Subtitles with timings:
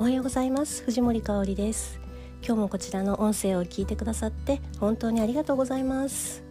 [0.00, 0.84] おはようございます。
[0.84, 1.98] 藤森香里です。
[2.40, 6.44] 今日もこちらの音声を聞いてくださって本当にありがとうございます。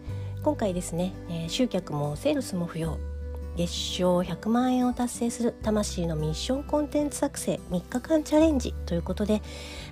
[0.44, 2.98] 今回ですね、えー、集客もセールスも不要。
[3.56, 9.42] 月賞100万円を達成する魂のミッションコンテンツ作成3日間チャレンジということで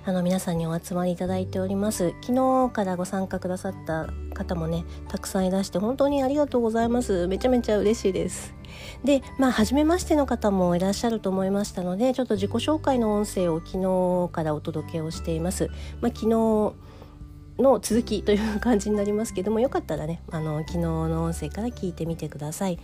[0.04, 2.12] あの皆さんにお集まりいただいております。
[2.20, 7.26] 昨日からご参加くださった方もねたくさんいらして本当にありがとうございます。
[7.26, 8.54] めちゃめちゃ嬉しいです。
[9.04, 15.68] でまあ初めましての方もいらっしゃると思いましたのでちょっと自己紹介の音声を昨日からお届けをしています、
[16.00, 16.74] まあ、昨日
[17.58, 22.78] の続きという感じになりますけどもよかったらねあの昨日の音声から聞いてみてください。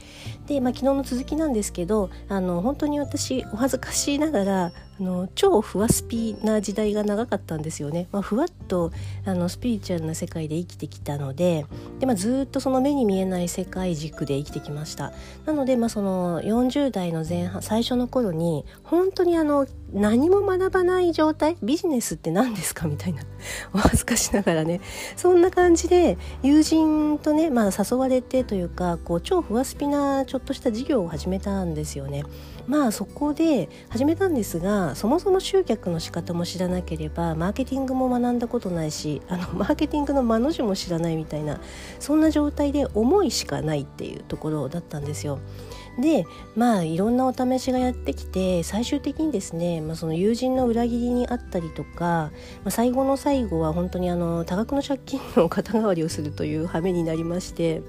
[0.47, 8.09] で、まあ、昨日の続きなんですけどあの本当に私お恥ずかしいながらあの超ふわスピな時代が長かったんですよね。
[8.13, 8.93] まあ、ふわっと
[9.25, 11.67] あのスピリチュアルな世界で生きてきたので
[11.99, 15.13] で、まあ、ずっとその目に見えない世界軸で生きてきました。
[15.47, 23.23] なので、まあ、その40代の前半最初の頃に本当にあの何も学ばない状態ビジネスって何ですかみたいな
[23.75, 24.81] お恥ずかしながらね
[25.17, 32.25] そんな感じで友人とね、まあ、誘われてというかこう超ふわスピなちょっとした事業を始めたんですよね。
[32.67, 41.61] まあそこで始めたんですがそもそも集客の仕方も知らなければマーケティングも学んだことないしあの マーケティングの間の字も知らないみたいな
[41.99, 45.39] そんな状態で思いしかないっていうところだったんですよ。
[46.01, 46.25] で
[46.57, 52.31] まあいろんなお試しがやってきて最終的にですね、まあ、その友人の裏切りにあったりとか、
[52.65, 57.83] まあ、最後の最後は本当にあの多額の借金の肩代わりをするという羽目になりまして。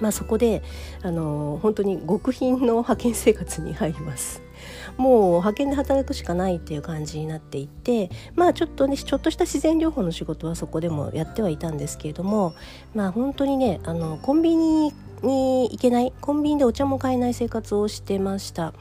[0.00, 0.62] まあ、そこで
[1.02, 4.47] あの本当に極貧の派遣生活に入ります。
[4.96, 12.54] もう派遣で働くしかないっていう感じになっていてまあちょっとねちょっとした自然療法の仕事はそこでもやってはいたんですけれども
[12.94, 14.92] まあ本当にねあのコンビニ
[15.22, 18.72] に行けないコンビニでお茶も買えない生活をしてました。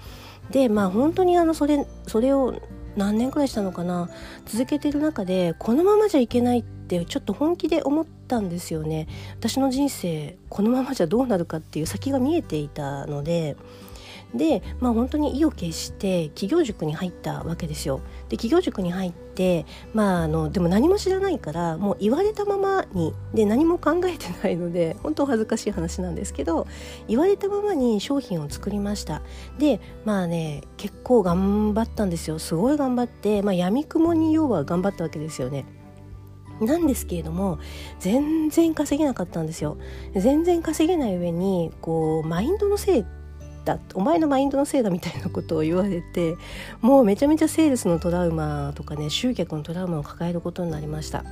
[0.51, 2.61] でまあ本当にあのそれそれを
[2.95, 4.09] 何年くらいしたのかな
[4.45, 9.07] 続けてる中でこのままじゃいけないってちょっと本気で思ったんですよね。
[9.37, 13.55] 私の人生このままじゃどうなるかっていう先が見えていたので
[14.37, 18.01] で、まあ、本当に意を決して企業塾に入ったわけですよ。
[18.29, 26.67] で企業塾に入って、まあ、あのでも何も知らないからもう言われたままにで何も考えてないので 本当恥ずかしい話なんですけど
[27.07, 29.21] 言われたままに商品を作りました
[29.57, 35.65] でまあね結構頑張ったんですよすごい頑張って、まあ、闇雲に要は頑張ったわけですよね。
[36.59, 37.59] なんですけれども
[37.99, 39.77] 全然稼げなかったんですよ
[40.15, 43.05] 全然稼げない上にこうマインドのせい
[43.67, 46.35] だお前のマインドのせいだみたいなことを言われて
[46.81, 51.23] もうめちゃめちゃセールスのトラウマとかね集客のトラウマを抱えることになりました。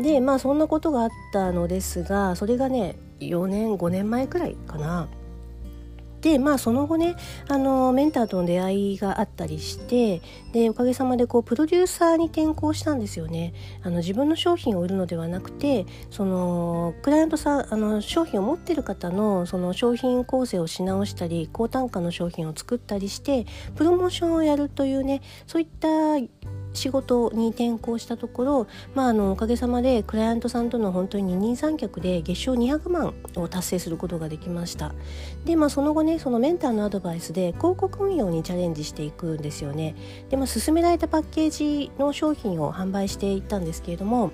[0.00, 5.08] でまあそんなことがあったのですがそれがね4年5年前くらいかな。
[6.26, 7.14] でまあその後ね
[7.46, 10.20] あのメンターとの出会いがあったりして
[10.52, 13.54] でおかげさまでこうプロデューサーに転向したんですよね。
[13.84, 26.18] あの自分の商品を売るのではなくてそのクライアントさんあの商品を持ってる方のその商品構成をし直したり高単価の商品を作ったりしてプロモーションをやるというねそういった
[26.76, 34.94] 仕事に転向したところ、まあ、あのおかげさまでクライアントさんとの本当に二人三脚で月賞200万を達成することができました
[35.44, 39.96] で、まあ、その後ねそのメンターのアドバイスで広告運用にチャレンジしていくんですよね
[40.28, 44.30] で、まあ、勧められたパッケージの商品を販売していったんですけれども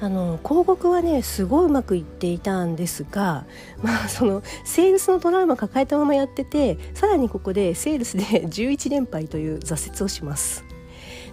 [0.00, 3.44] あの広告はねすごいうまくいっていたんですが、
[3.82, 10.64] まあ、そのセールスのトラウマ抱えたままやっててさらにここでセールスで 11連敗という挫折をします。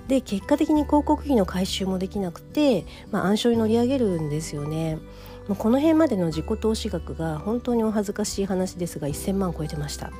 [0.08, 5.00] で結果的に広告費の回収もできなくて、まあ、暗礁に乗り上げるんですよね。
[5.48, 10.12] この辺までの自己投資額が本当にお恥ずかしい話ですが1000万超えてました。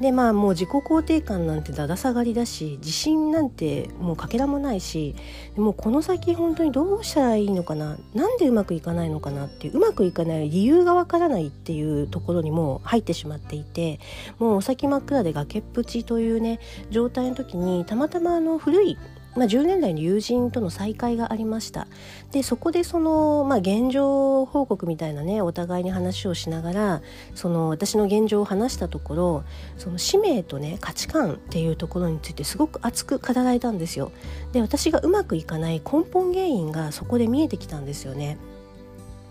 [0.00, 5.14] でまあもう自己肯定感なんてだだ下がりだし自信なんてもうかけらもないし
[5.56, 13.98] もうこの先本当にどうしたらいいのかななんでうまくいかないのかなっていううまくいかない理由がわからないっていうところにも入ってしまっていて
[14.38, 16.60] もうお先真っ暗で崖っぷちというね
[16.90, 18.98] 状態の時にたまたまあの古い
[19.36, 21.86] まあ、10年来の友人との再会がありました。
[22.32, 27.02] でそこでその、まあ、現状報告みたいなねお互いに話をしながら
[27.34, 29.44] その私の現状を話したところ
[29.76, 34.10] その使命とね価値観っていうところについてすごく熱く語られたんですよ。
[34.52, 38.38] で私がうまくいかない根本原因がそこで見えてきたんですよね。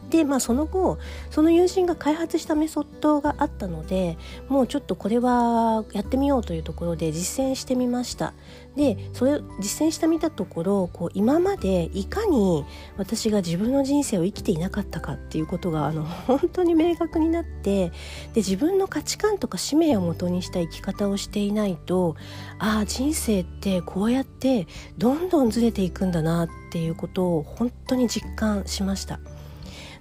[0.10, 0.98] でまあその後
[1.30, 4.18] その友人が開発したメソッドがあったので
[4.48, 8.34] もうちょっとこれはやってみようというところで実践してみました
[8.76, 12.66] でそれを実践してみたところこう今までいかに
[12.98, 17.92] 私が自分の人生を生きていなかったかっていうことがあの 本当に明確になってで
[18.38, 22.16] 自分の価値観とか使命をもとにした生き方をしていないと
[22.60, 24.68] ああ人生ってこうやって
[24.98, 29.20] どんどんずれていくんだなっていうことを本当に実感しました。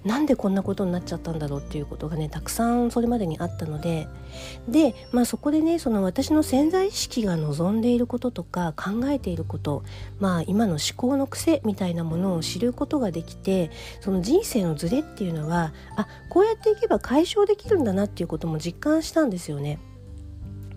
[0.05, 4.07] なんでこんなことになっちゃったんだろうっていうことがねたくさんそれまでにあったので
[4.67, 9.83] で、まあ、そこでねその私の潜在意識が望んでいることとか考えていること、
[10.19, 19.79] まあ、今の思考の癖みたいなものを知ることができてその人生のズレっていうのはあこうやっていけば解消できるんだなっていうことも実感したんですよね。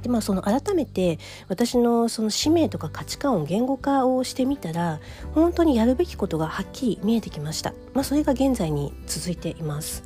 [0.03, 1.19] でまあその改めて
[1.49, 5.01] 私のその使命とか価値観を言語化をしてみたら
[5.35, 10.05] 本当にやるべきことがはっきり見えてきました、まあ、それが現在に続いています。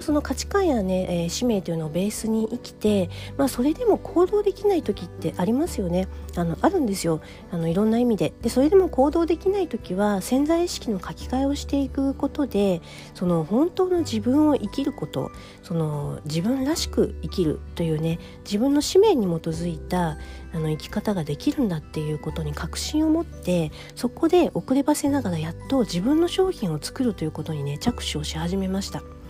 [0.00, 6.08] その価値観やね、えー、使命というのをベースに生きて、まあ、それでも行動できない時ってありますよね。
[6.36, 7.20] あのあるんですよ。
[7.50, 8.32] あのいろんな意味で。
[8.42, 12.80] でそれでも行動できない時は潜在意識の書き換えをしていくことで
[13.14, 15.30] その本当の自分を生きること
[15.62, 20.18] その自分らしく生きるというね自分の使命に基づいた
[20.52, 29.21] あの生き方ができるんだっていうことに確信を持ってそこで遅ればせながらやっと自分の商品を作るということにね着手をし始めました。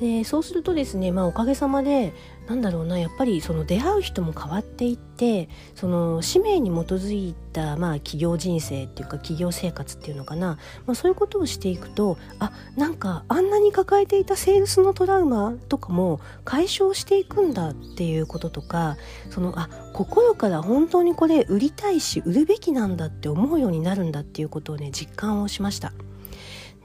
[0.00, 2.12] でそうするとですね、まあ、おかげさまで
[2.48, 18.96] なんだろうなやっぱりその出会う人も変わっていってその使命に基づいた、まあ、企業人生っていうか企業生活っていうのかな、まあ、そういうことをしていくとあなんかあんなに抱えていたセールスのトラウマとかも解消していくんだっていうこととか
[19.30, 25.92] そのあ心から本当にこれ売りたいし売るべきなんだって思うようになるんだっていうことをね実感をしました。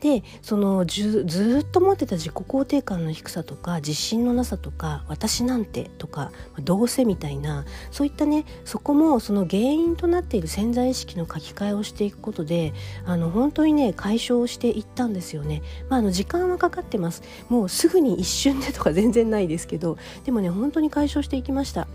[0.02, 12.74] でそのずっと持ってた自己肯定感の低さとか自信のなさとか私なんてとかどうせみたいなそういったねそこもその原因となっている潜在意識の書き換えをしていくことで
[13.06, 15.62] あの本当にね解消していったんですよね。
[15.88, 21.88] まあ、あの時間はかかってますもうすぐに一瞬でとか全然ないですけどでもね本当に解消していきました。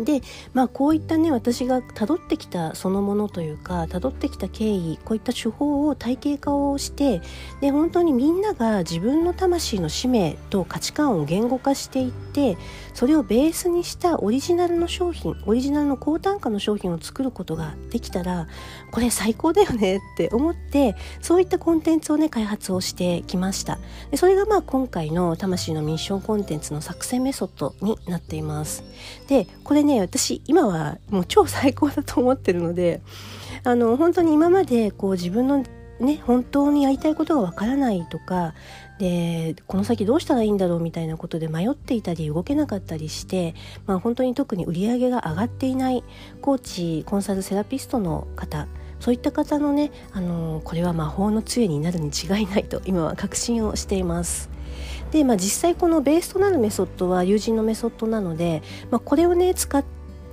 [0.00, 0.20] で
[0.52, 7.22] まあこういったね私がたどってきたそのものというかたどってきた経緯こういった手法を体系化をして
[7.60, 12.58] で本当にみんなが自分の魂の使命と価値観を言語化していって
[12.94, 18.48] それをベースにしたオリジナルの商品オリジナルの高単価の商品を作ることができたら
[18.90, 23.78] これ最高だよねって思ってそういったコンテンツをね開発をしてきました。
[24.10, 28.84] でそれがまあ今回の魂のミッションコンテンツの作成メソッドになっています。
[29.28, 33.00] でこれね私今はもう超最高だと思ってるので
[33.64, 35.64] あの本当に今までこう自分の
[36.00, 38.54] ね本当にやりたいことがわからないとか
[38.98, 43.54] でこの先どうしたらいいんだろうみたいなことで迷っていたり動けなかったりして、
[43.86, 46.04] まあ、本当に特に売り上げが上がっていない
[46.40, 48.68] コーチコンサルセラピストの方
[49.00, 54.55] そういった方のねあのこれは魔法の杖になるに違いないと今は確信をしています。
[55.10, 59.84] で、まあ、実際このベースとなるメソッドは友人のメソッドなので、まあ、これをね使っ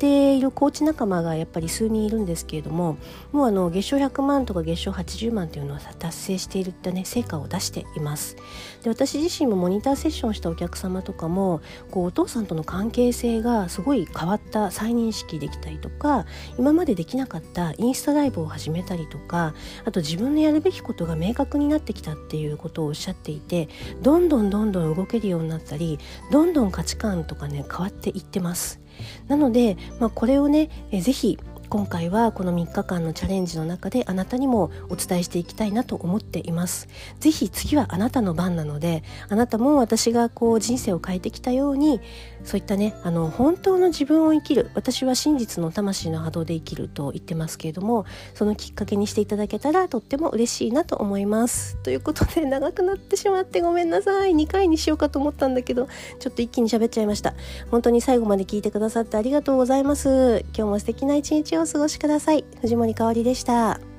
[0.03, 2.97] ているコーチ仲間がやっぱり数人いるんですけれども
[3.31, 8.35] もうあの月賞100万とか月賞80万というのは達成しているってね成果を出しています。
[8.83, 16.25] で私自身もモニターセッションしたお客様とかもこうお父さんとの関係性がすごい変わった再認識できたりとか
[16.59, 23.69] 今までできなかったインスタライブを始めたりとかあと自分のやるべきことが明確になってきたっていうことをおっしゃっていて
[24.01, 25.97] どんどんどんどん動けるようになったり
[26.29, 28.82] どんどん価値観とかね変わっていってます。
[29.27, 31.39] なので、まあ、これをねえぜひ
[31.73, 36.87] 今回はこの3日間のチャレンジの中であなたにもお伝えしていきたいなと思っています。
[37.19, 41.99] ぜひ次はあなたの番なのであなたも私がこう人生を変えてきたように
[42.43, 51.77] そういったねあの本当の自分を生きる私は真実の魂の波動で生きると言ってますけれどもそのきっかけにしていただけたらとっても嬉しいなと思います。
[51.77, 55.87] ということで長くなってしまってごめんなさい2回にしようかと思ったんだけど
[56.19, 57.33] ちょっと一気に喋っちゃいました
[57.71, 62.43] 本当に最後まで聞いてくださってありがとうございます今日も素敵な一日をお過ごしください。
[62.61, 63.92] 藤森かおりでした。